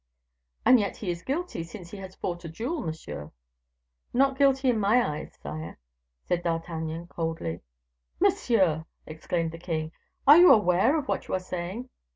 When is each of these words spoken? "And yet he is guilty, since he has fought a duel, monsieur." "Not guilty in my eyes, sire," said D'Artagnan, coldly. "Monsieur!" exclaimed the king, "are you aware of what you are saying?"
"And 0.65 0.79
yet 0.79 0.97
he 0.97 1.11
is 1.11 1.21
guilty, 1.21 1.61
since 1.61 1.91
he 1.91 1.99
has 1.99 2.15
fought 2.15 2.43
a 2.43 2.49
duel, 2.49 2.81
monsieur." 2.81 3.31
"Not 4.15 4.35
guilty 4.35 4.67
in 4.71 4.79
my 4.79 4.99
eyes, 5.07 5.37
sire," 5.39 5.77
said 6.23 6.41
D'Artagnan, 6.41 7.05
coldly. 7.05 7.61
"Monsieur!" 8.19 8.85
exclaimed 9.05 9.51
the 9.51 9.59
king, 9.59 9.91
"are 10.25 10.37
you 10.39 10.51
aware 10.51 10.97
of 10.97 11.07
what 11.07 11.27
you 11.27 11.35
are 11.35 11.39
saying?" 11.39 11.87